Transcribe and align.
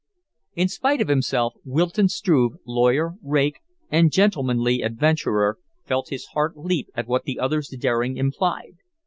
In 0.55 0.67
spite 0.67 0.99
of 0.99 1.09
himself, 1.09 1.53
Wilton 1.63 2.09
Struve, 2.09 2.53
lawyer, 2.65 3.17
rake, 3.21 3.59
and 3.91 4.11
gentlemanly 4.11 4.81
adventurer, 4.81 5.59
felt 5.85 6.09
his 6.09 6.25
heart 6.33 6.57
leap 6.57 6.89
at 6.95 7.05
what 7.07 7.25
the 7.25 7.37
other's 7.39 7.67
daring 7.69 8.17
implied. 8.17 8.77